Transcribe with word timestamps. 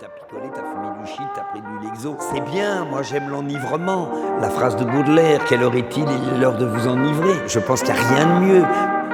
t'as 0.00 0.08
picolé, 0.08 0.50
t'as 0.54 0.62
fumé 0.62 0.88
du 1.00 1.06
shit, 1.06 1.26
t'as 1.34 1.42
pris 1.42 1.60
du 1.60 1.86
Lexo. 1.86 2.16
C'est 2.18 2.40
bien, 2.40 2.84
moi 2.84 3.02
j'aime 3.02 3.30
l'enivrement. 3.30 4.08
La 4.40 4.50
phrase 4.50 4.76
de 4.76 4.84
Baudelaire, 4.84 5.44
quelle 5.48 5.62
heure 5.62 5.74
est-il? 5.74 6.04
Il 6.04 6.34
est 6.34 6.38
l'heure 6.40 6.56
de 6.56 6.66
vous 6.66 6.88
enivrer. 6.88 7.34
Je 7.46 7.58
pense 7.58 7.82
qu'il 7.82 7.94
n'y 7.94 8.00
a 8.00 8.02
rien 8.02 8.26
de 8.26 8.44
mieux. 8.44 8.64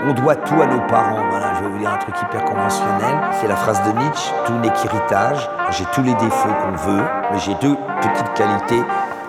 On 0.06 0.14
doit 0.14 0.36
tout 0.36 0.60
à 0.60 0.66
nos 0.66 0.80
parents. 0.88 1.28
Voilà, 1.30 1.54
je 1.54 1.64
vais 1.64 1.70
vous 1.70 1.78
dire 1.78 1.90
un 1.90 1.98
truc 1.98 2.14
hyper 2.20 2.44
conventionnel. 2.44 3.16
C'est 3.40 3.48
la 3.48 3.56
phrase 3.56 3.82
de 3.82 3.98
Nietzsche 3.98 4.32
tout 4.46 4.54
n'est 4.54 4.72
qu'héritage. 4.72 5.48
J'ai 5.70 5.84
tous 5.92 6.02
les 6.02 6.14
défauts 6.14 6.48
qu'on 6.48 6.90
veut, 6.90 7.02
mais 7.32 7.38
j'ai 7.38 7.54
deux 7.54 7.76
petites 8.00 8.34
qualités. 8.34 8.82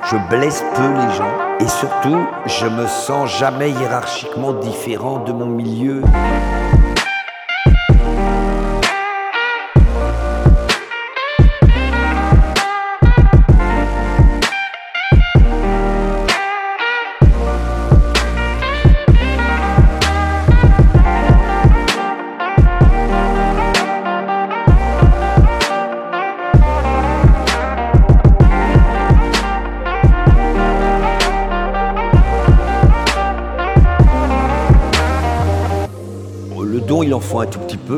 Je 0.06 0.18
blesse 0.30 0.64
peu 0.76 0.88
les 0.88 1.14
gens 1.14 1.32
et 1.60 1.68
surtout, 1.68 2.26
je 2.46 2.66
me 2.66 2.88
sens 2.88 3.30
jamais 3.38 3.70
hiérarchiquement 3.70 4.54
différent 4.54 5.20
de 5.20 5.32
mon 5.32 5.46
milieu. 5.46 6.02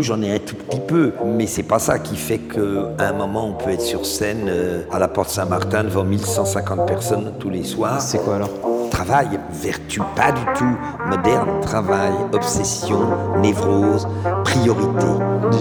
J'en 0.04 0.22
ai 0.22 0.36
un 0.36 0.40
tout 0.40 0.56
petit 0.56 0.80
peu, 0.80 1.14
mais 1.26 1.48
c'est 1.48 1.64
pas 1.64 1.80
ça 1.80 2.00
qui 2.00 2.16
fait 2.16 2.38
qu'à 2.40 2.60
un 3.08 3.14
moment 3.14 3.48
on 3.48 3.54
peut 3.54 3.72
être 3.72 3.82
sur 3.82 4.06
scène 4.06 4.46
euh, 4.48 4.84
à 4.92 5.00
la 5.00 5.08
Porte 5.08 5.30
Saint-Martin 5.30 5.84
devant 5.86 6.04
1150 6.04 6.86
personnes 6.86 7.34
tous 7.40 7.50
les 7.50 7.64
soirs. 7.64 8.02
C'est 8.02 8.20
quoi 8.24 8.36
alors? 8.36 8.50
Travail, 8.92 9.40
vertu, 9.52 10.02
pas 10.16 10.32
du 10.32 10.42
tout. 10.56 10.78
Moderne, 11.10 11.60
travail, 11.62 12.12
obsession, 12.32 13.00
névrose, 13.42 14.08
priorité. 14.44 15.08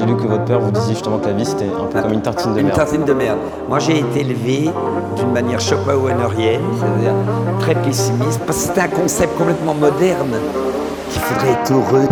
Lu 0.07 0.17
que 0.17 0.27
votre 0.27 0.45
père 0.45 0.61
vous 0.61 0.71
disait 0.71 0.91
justement 0.93 1.19
que 1.19 1.27
la 1.29 1.33
vie 1.33 1.47
c'était 1.47 1.65
un 1.67 1.87
peu 1.87 2.03
comme 2.03 2.13
une 2.13 2.23
tartine 2.23 2.53
de 2.55 2.59
Une 2.61 2.67
merde. 2.67 2.77
tartine 2.77 3.05
de 3.05 3.13
merde. 3.15 3.39
Moi, 3.69 3.79
j'ai 3.79 4.01
été 4.01 4.21
élevé 4.21 4.71
d'une 5.17 5.33
manière 5.33 5.61
schopenhauerienne, 5.61 6.61
c'est-à-dire 6.79 7.15
très 7.61 7.75
pessimiste, 7.75 8.41
parce 8.47 8.59
que 8.59 8.65
c'était 8.69 8.81
un 8.83 8.89
concept 8.89 9.37
complètement 9.39 9.75
moderne 9.75 10.35
qu'il 11.11 11.21
faudrait 11.23 11.53
être 11.53 11.73
heureux. 11.73 12.09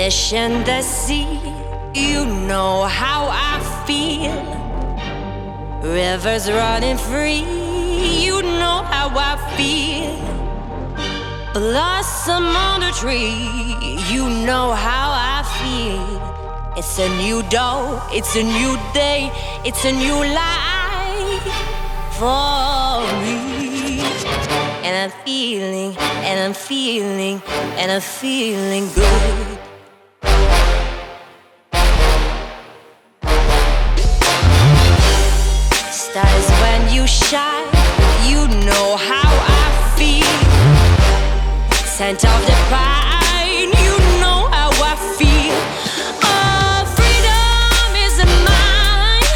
fish 0.00 0.32
in 0.32 0.64
the 0.64 0.80
sea. 0.80 1.28
You 1.92 2.24
know 2.48 2.84
how 3.00 3.20
I 3.50 3.54
feel. 3.86 4.40
Rivers 5.96 6.44
running 6.50 6.96
free. 6.96 7.44
You 8.24 8.36
know 8.60 8.78
how 8.92 9.08
I 9.30 9.32
feel. 9.56 10.16
Blossom 11.52 12.46
on 12.68 12.80
the 12.80 12.92
tree. 13.00 13.36
You 14.12 14.24
know 14.48 14.66
how 14.88 15.06
I 15.34 15.38
feel. 15.58 16.08
It's 16.78 16.96
a 17.06 17.08
new 17.22 17.42
dawn. 17.50 18.00
It's 18.18 18.34
a 18.42 18.44
new 18.58 18.72
day. 18.94 19.20
It's 19.68 19.84
a 19.84 19.92
new 20.06 20.20
life 20.42 21.46
for 22.18 23.04
me. 23.22 24.00
And 24.86 24.94
I'm 25.02 25.12
feeling, 25.26 25.90
and 26.28 26.36
I'm 26.44 26.54
feeling, 26.54 27.42
and 27.80 27.92
I'm 27.92 28.00
feeling 28.00 28.88
good. 28.94 29.49
moment 42.10 42.24
of 42.24 42.46
the 42.46 42.56
pride. 42.68 43.70
You 43.84 43.96
know 44.20 44.48
how 44.50 44.70
I 44.82 44.96
feel. 45.16 45.54
Oh, 46.24 46.82
freedom 46.96 47.90
is 48.06 48.16
mine, 48.46 49.30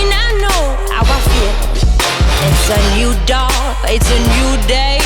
and 0.00 0.10
I 0.12 0.26
know 0.42 0.62
how 0.92 1.04
I 1.04 1.20
feel. 1.32 1.54
It's 2.46 2.68
a 2.68 2.80
new 2.96 3.12
dawn, 3.26 3.76
it's 3.84 4.10
a 4.10 4.18
new 4.18 4.66
day. 4.66 4.97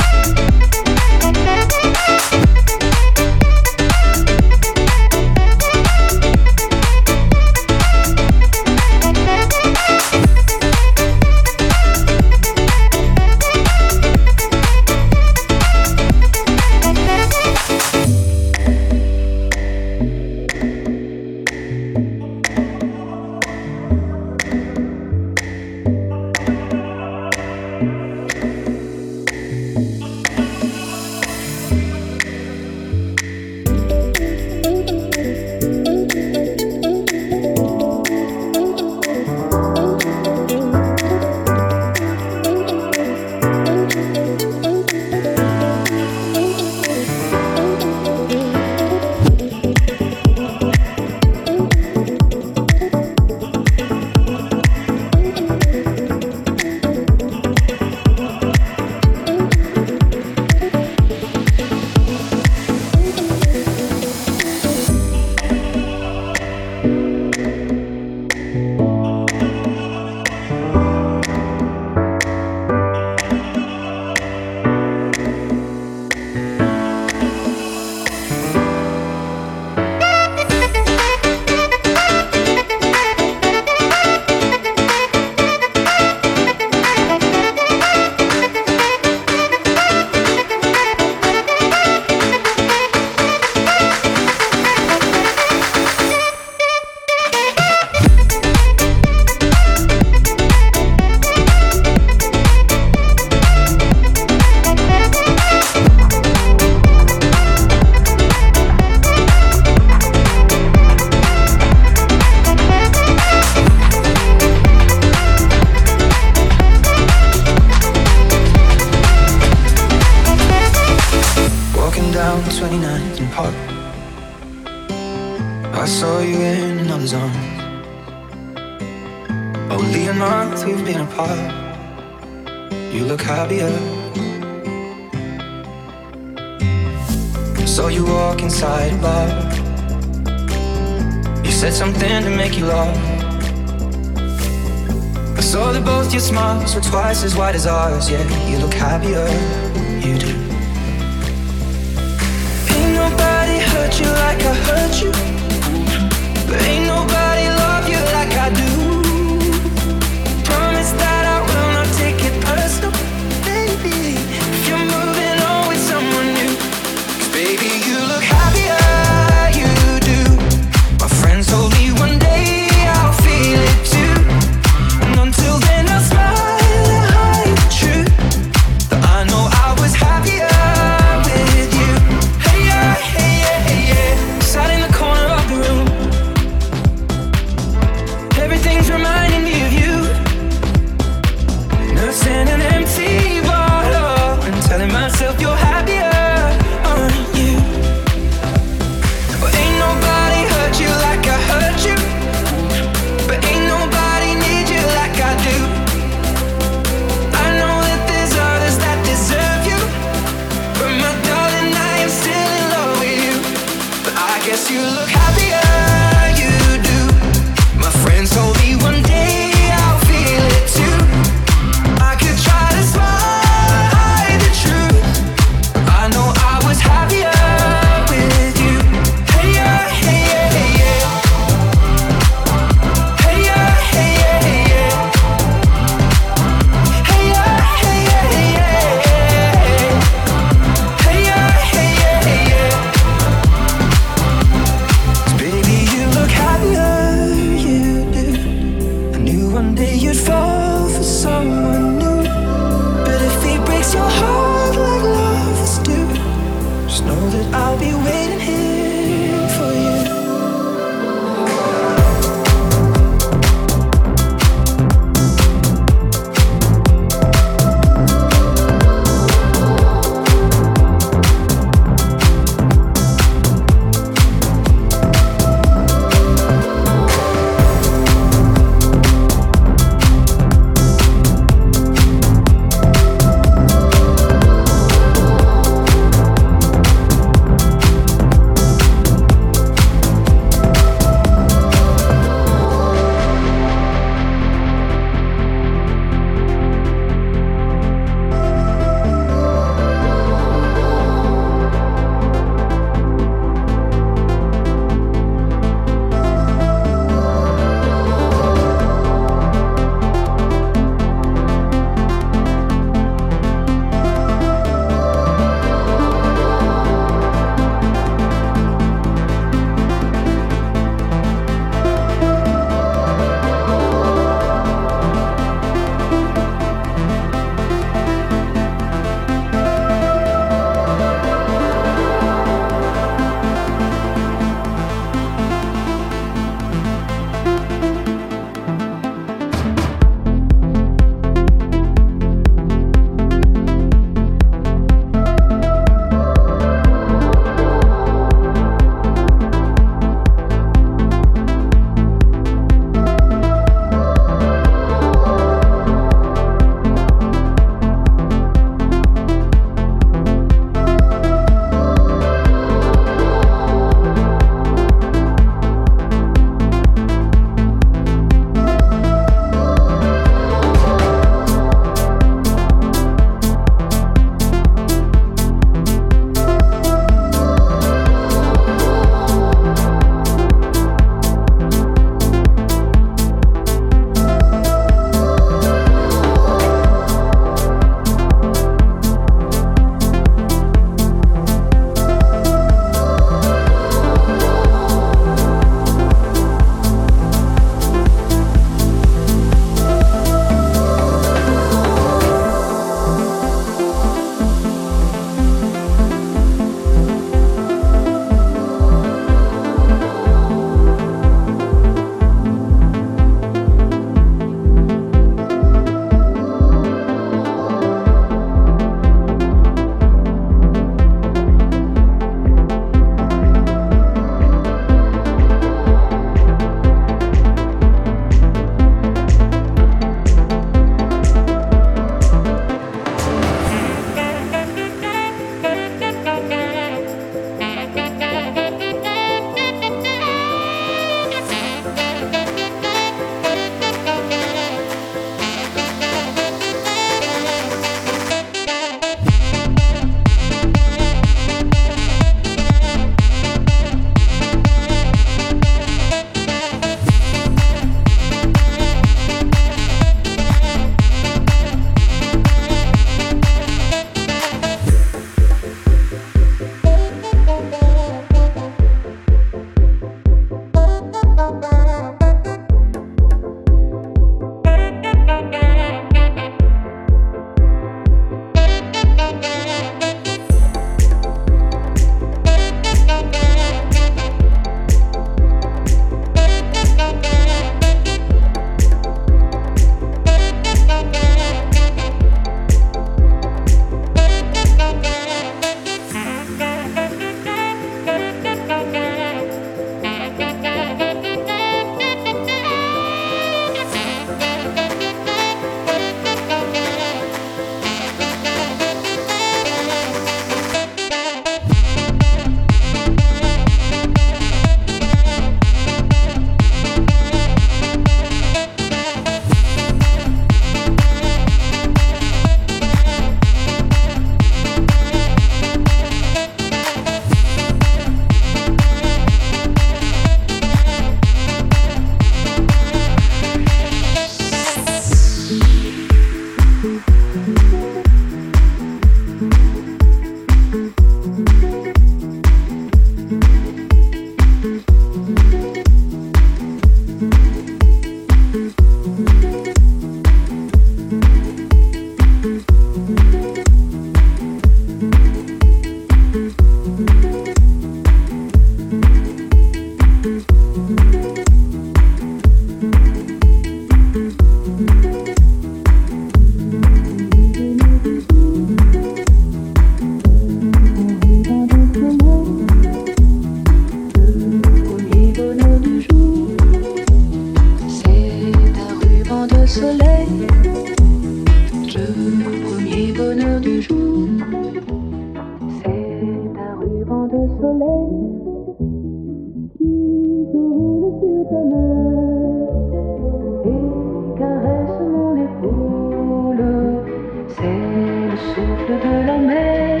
de 598.88 599.26
la 599.26 599.36
mer 599.36 600.00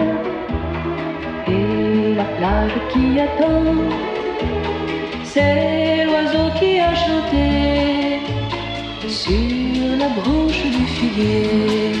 et 1.46 2.14
la 2.14 2.24
plage 2.24 2.72
qui 2.90 3.20
attend. 3.20 3.74
C'est 5.24 6.06
l'oiseau 6.06 6.48
qui 6.58 6.80
a 6.80 6.94
chanté 6.94 8.20
sur 9.06 9.98
la 9.98 10.08
branche 10.08 10.62
du 10.62 10.86
figuier. 10.86 11.92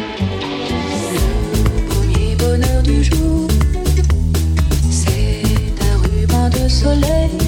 Le 1.52 1.80
premier 1.90 2.34
bonheur 2.36 2.82
du 2.82 3.04
jour, 3.04 3.48
c'est 4.90 5.42
un 5.90 5.96
ruban 6.02 6.48
de 6.48 6.68
soleil. 6.68 7.47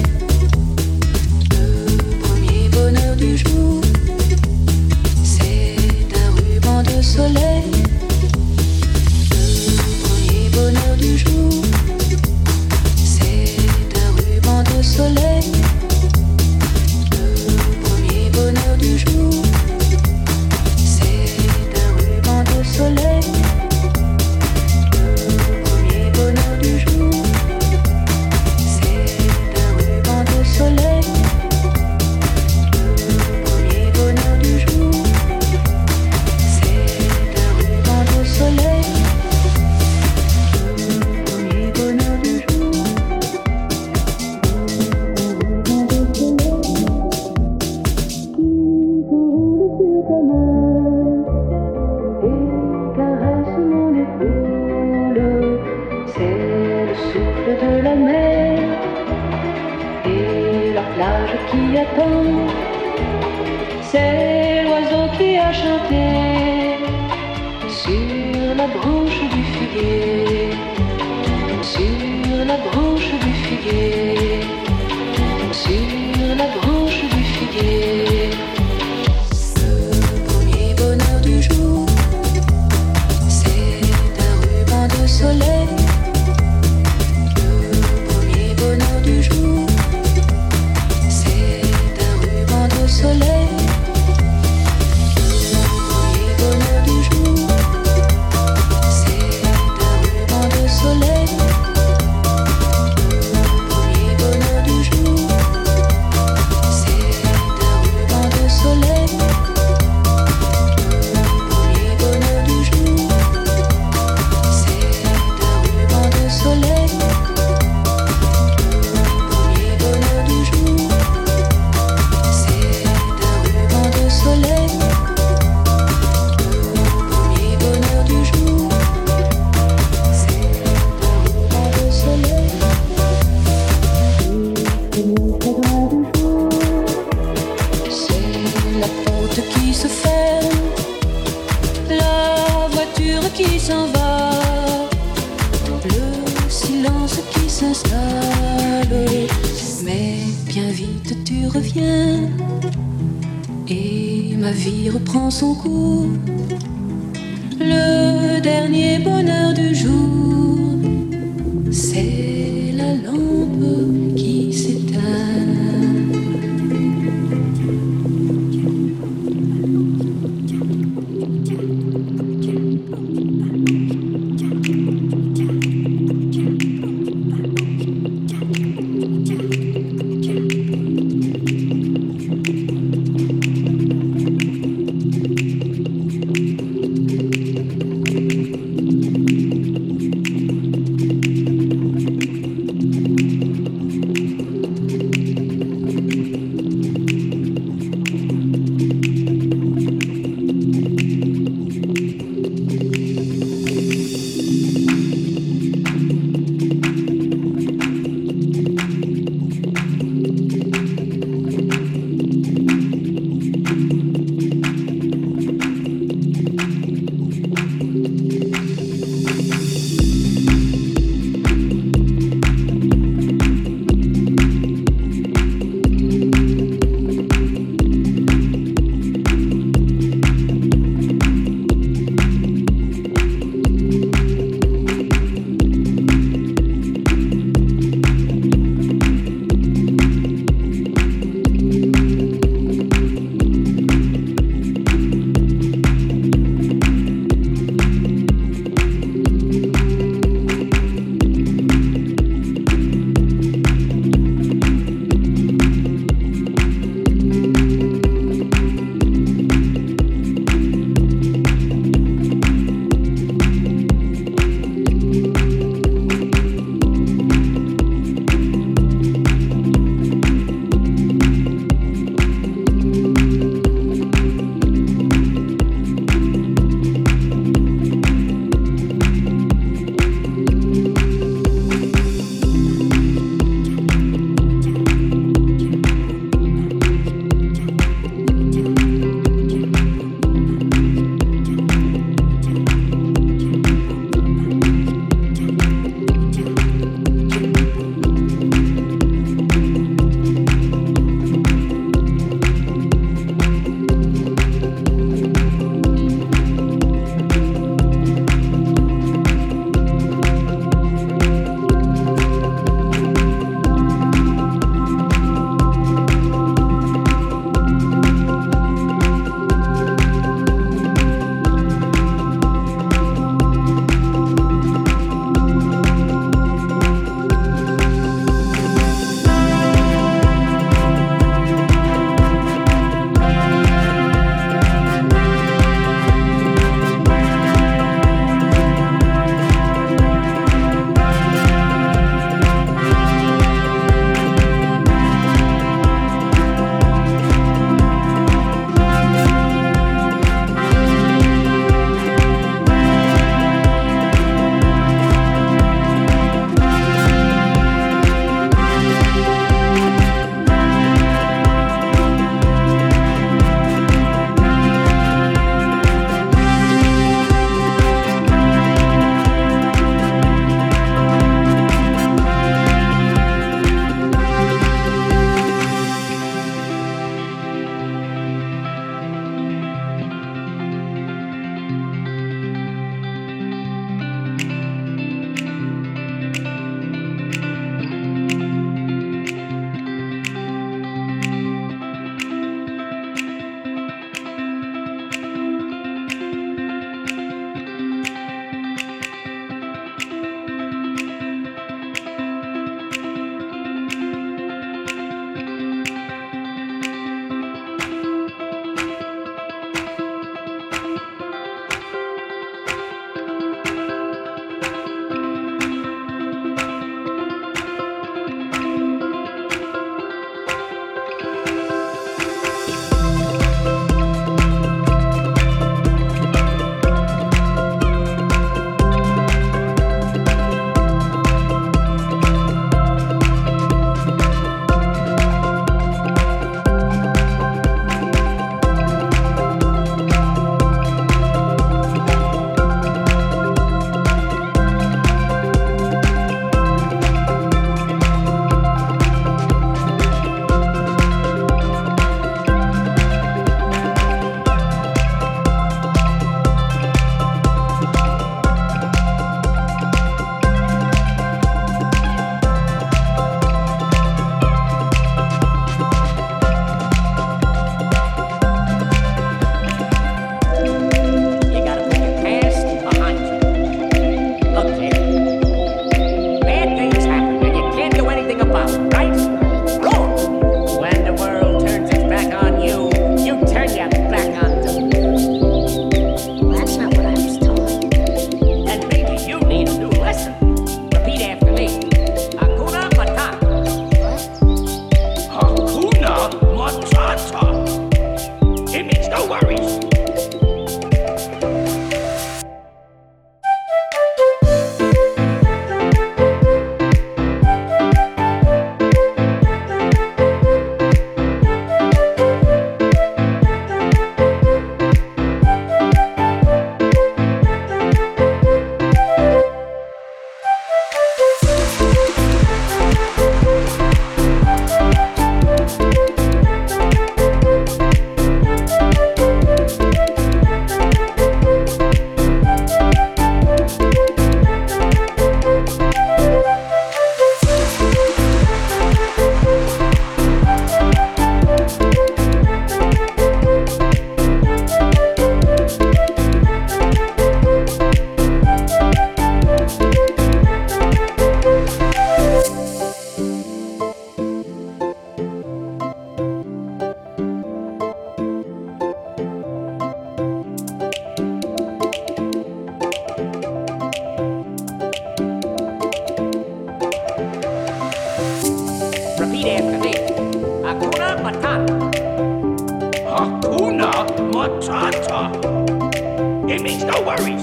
It 576.49 576.61
means 576.63 576.83
no 576.83 576.99
worries. 577.03 577.40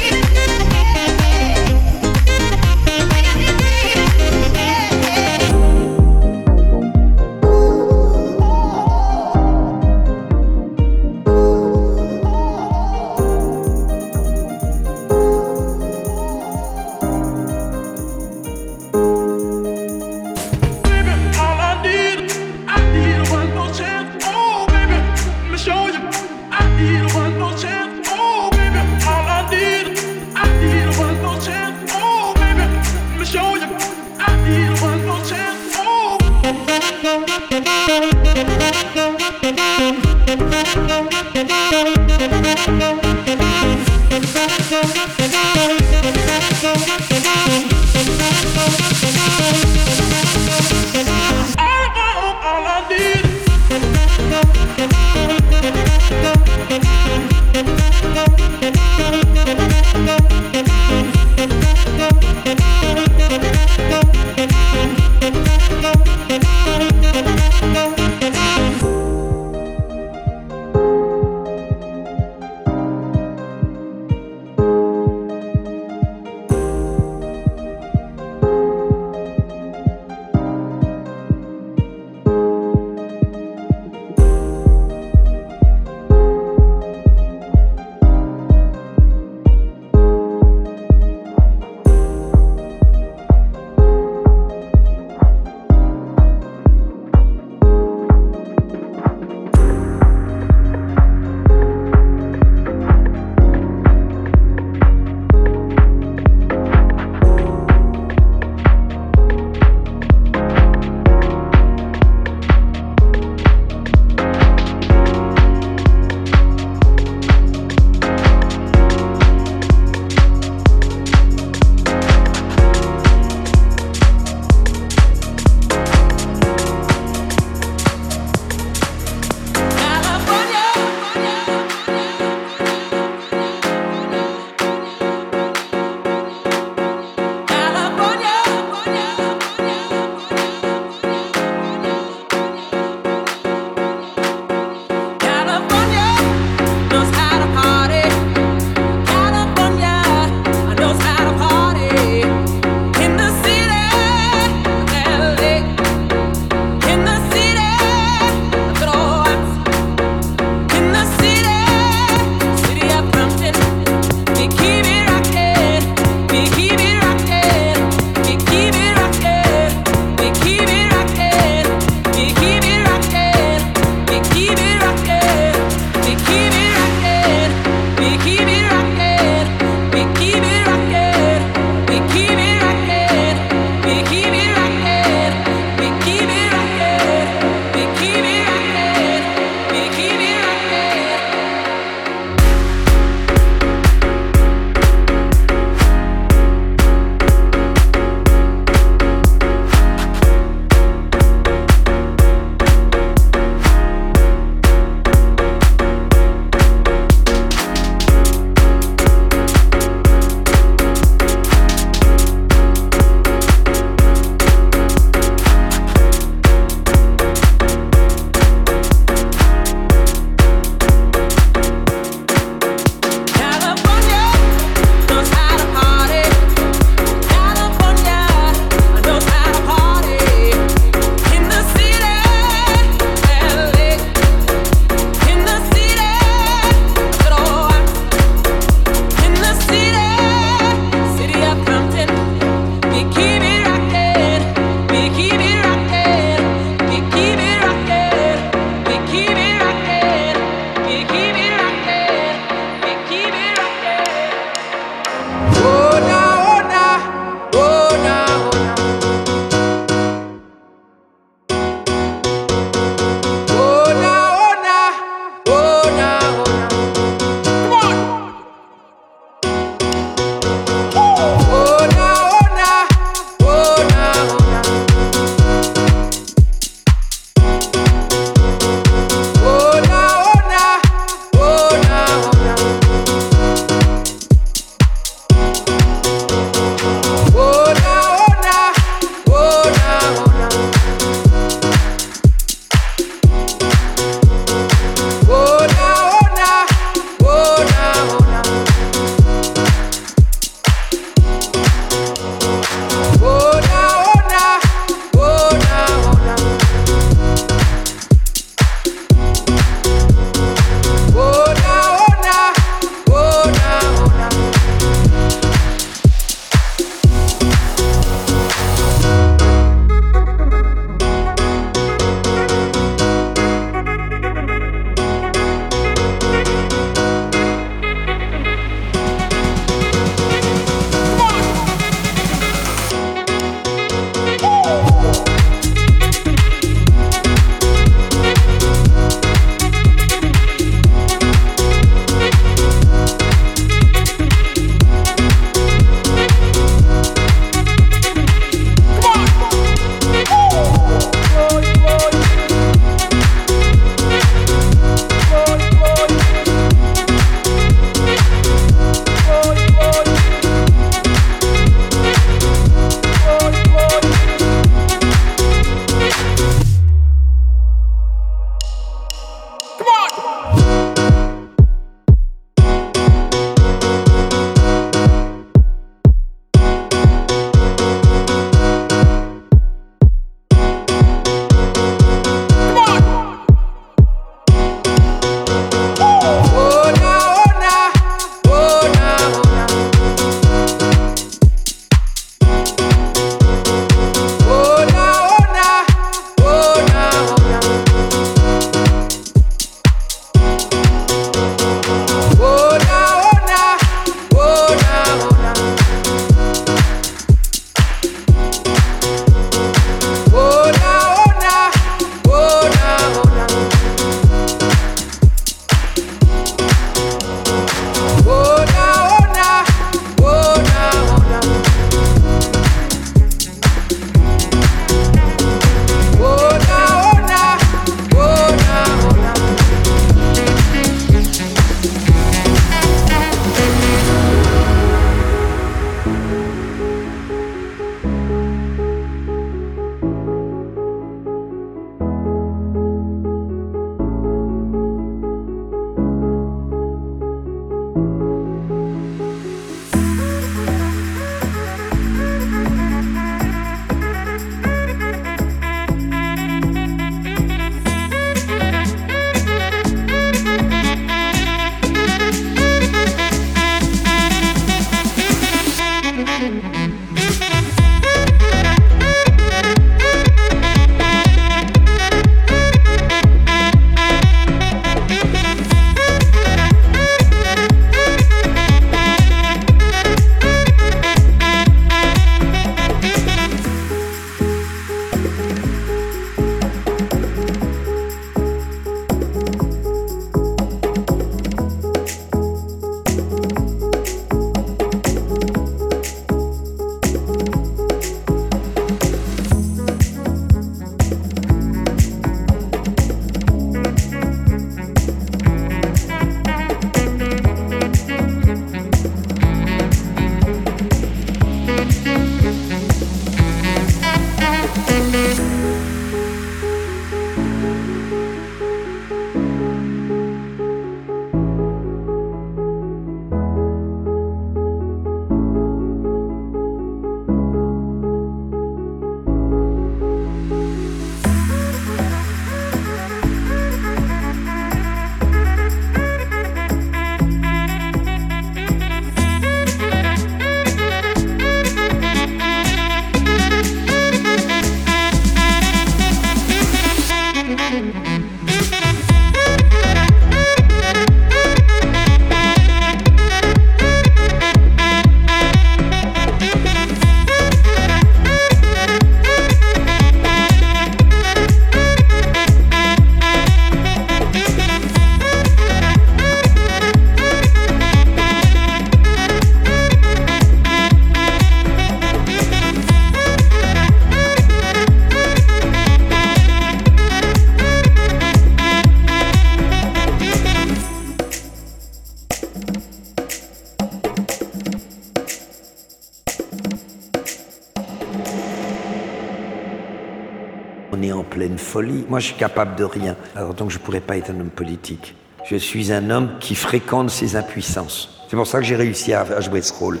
Moi, 592.08 592.20
je 592.20 592.26
suis 592.26 592.36
capable 592.36 592.76
de 592.76 592.84
rien. 592.84 593.16
Alors 593.34 593.54
donc, 593.54 593.70
je 593.70 593.78
ne 593.78 593.82
pourrais 593.82 594.00
pas 594.00 594.16
être 594.16 594.30
un 594.30 594.40
homme 594.40 594.50
politique. 594.50 595.14
Je 595.44 595.56
suis 595.56 595.92
un 595.92 596.10
homme 596.10 596.30
qui 596.40 596.54
fréquente 596.54 597.10
ses 597.10 597.36
impuissances. 597.36 598.24
C'est 598.28 598.36
pour 598.36 598.46
ça 598.46 598.58
que 598.58 598.64
j'ai 598.64 598.76
réussi 598.76 599.12
à 599.12 599.40
jouer 599.40 599.62
ce 599.62 599.72
rôle. 599.72 600.00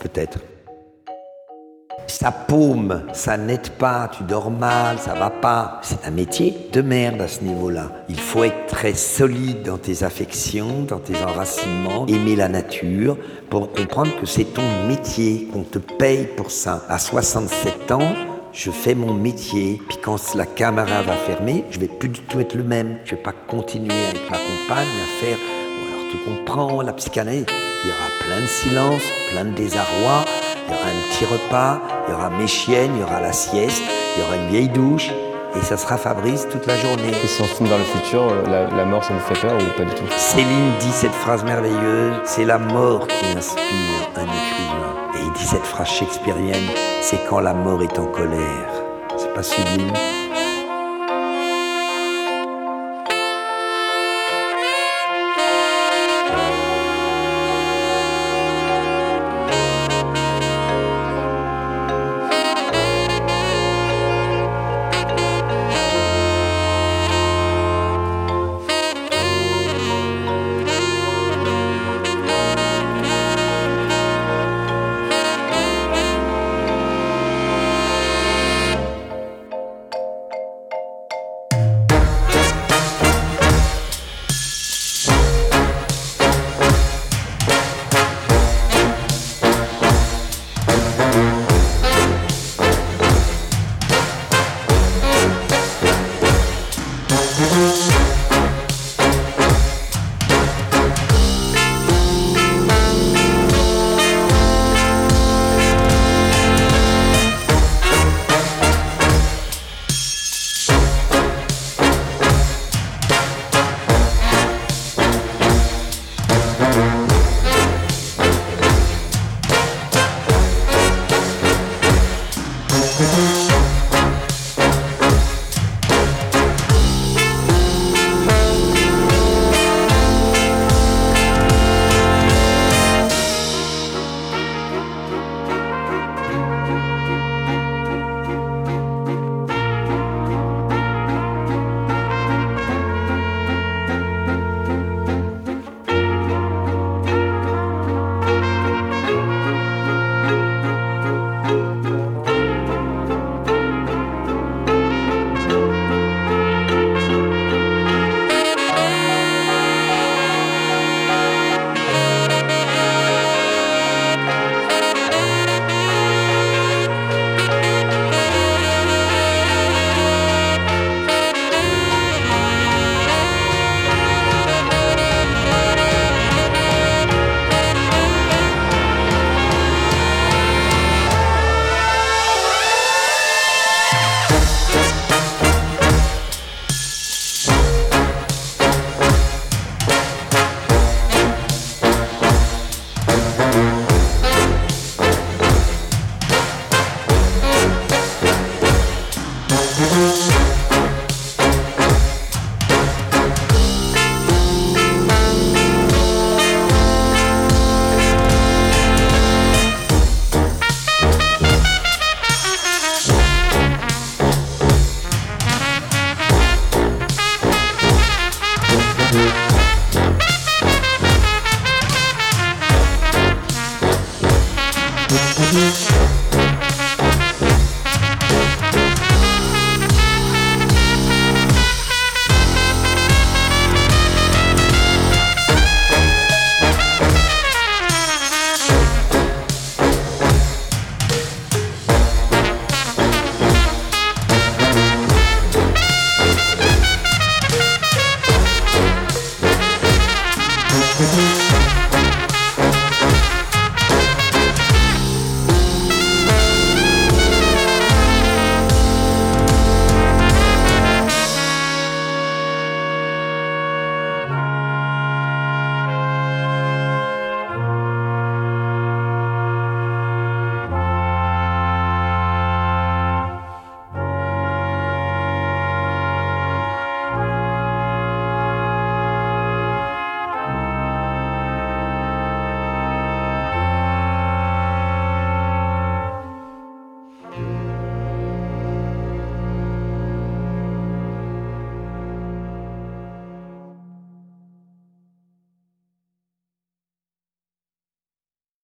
Peut-être. 0.00 0.38
Ça 2.06 2.30
paume, 2.30 3.02
ça 3.12 3.36
n'aide 3.36 3.70
pas, 3.70 4.10
tu 4.16 4.24
dors 4.24 4.50
mal, 4.50 4.98
ça 4.98 5.14
va 5.14 5.30
pas. 5.30 5.80
C'est 5.82 6.04
un 6.06 6.10
métier 6.10 6.68
de 6.72 6.82
merde 6.82 7.20
à 7.20 7.28
ce 7.28 7.42
niveau-là. 7.42 7.90
Il 8.08 8.20
faut 8.20 8.44
être 8.44 8.66
très 8.66 8.94
solide 8.94 9.62
dans 9.62 9.78
tes 9.78 10.02
affections, 10.02 10.82
dans 10.82 10.98
tes 10.98 11.22
enracinements, 11.22 12.06
aimer 12.06 12.36
la 12.36 12.48
nature 12.48 13.16
pour 13.48 13.72
comprendre 13.72 14.10
que 14.20 14.26
c'est 14.26 14.44
ton 14.44 14.86
métier, 14.86 15.48
qu'on 15.52 15.62
te 15.62 15.78
paye 15.78 16.28
pour 16.36 16.50
ça. 16.50 16.84
À 16.88 16.98
67 16.98 17.92
ans, 17.92 18.14
je 18.54 18.70
fais 18.70 18.94
mon 18.94 19.12
métier, 19.12 19.80
puis 19.88 19.98
quand 20.00 20.16
la 20.36 20.46
caméra 20.46 21.02
va 21.02 21.14
fermer, 21.14 21.64
je 21.70 21.80
vais 21.80 21.88
plus 21.88 22.08
du 22.08 22.20
tout 22.20 22.38
être 22.38 22.54
le 22.54 22.62
même. 22.62 22.98
Je 23.04 23.16
vais 23.16 23.22
pas 23.22 23.32
continuer 23.32 24.06
avec 24.08 24.30
ma 24.30 24.38
compagne 24.38 24.86
à 24.86 25.24
faire. 25.24 25.38
alors 25.88 26.10
tu 26.10 26.16
comprends, 26.18 26.80
la 26.80 26.92
psychanalyse, 26.92 27.46
il 27.82 27.90
y 27.90 27.92
aura 27.92 28.08
plein 28.20 28.40
de 28.40 28.46
silence, 28.46 29.02
plein 29.32 29.44
de 29.46 29.54
désarroi, 29.56 30.24
il 30.68 30.72
y 30.72 30.76
aura 30.76 30.86
un 30.86 31.10
petit 31.10 31.24
repas, 31.24 31.80
il 32.06 32.12
y 32.12 32.14
aura 32.14 32.30
mes 32.30 32.46
chiennes, 32.46 32.92
il 32.94 33.00
y 33.00 33.02
aura 33.02 33.20
la 33.20 33.32
sieste, 33.32 33.82
il 34.16 34.22
y 34.22 34.24
aura 34.24 34.36
une 34.36 34.48
vieille 34.48 34.68
douche, 34.68 35.10
et 35.56 35.60
ça 35.60 35.76
sera 35.76 35.96
Fabrice 35.96 36.46
toute 36.48 36.66
la 36.66 36.76
journée. 36.76 37.10
Et 37.24 37.26
si 37.26 37.42
on 37.42 37.46
se 37.46 37.56
tourne 37.56 37.68
vers 37.68 37.78
le 37.78 37.84
futur, 37.84 38.22
euh, 38.22 38.68
la, 38.70 38.84
mort, 38.84 39.04
ça 39.04 39.14
vous 39.14 39.34
fait 39.34 39.40
peur 39.40 39.56
ou 39.56 39.78
pas 39.78 39.84
du 39.84 39.94
tout? 39.94 40.04
Céline 40.16 40.70
dit 40.78 40.92
cette 40.92 41.12
phrase 41.12 41.42
merveilleuse, 41.42 42.14
c'est 42.24 42.44
la 42.44 42.58
mort 42.58 43.08
qui 43.08 43.36
inspire 43.36 44.10
un 44.16 44.22
écrivain. 44.22 44.93
Dit 45.34 45.46
cette 45.46 45.64
phrase 45.64 45.88
shakespearienne, 45.88 46.70
c'est 47.02 47.24
quand 47.28 47.40
la 47.40 47.54
mort 47.54 47.82
est 47.82 47.98
en 47.98 48.06
colère. 48.06 48.70
C'est 49.16 49.32
pas 49.34 49.42
sublime? 49.42 49.92